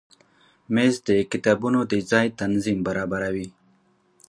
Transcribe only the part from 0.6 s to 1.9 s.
مېز د کتابونو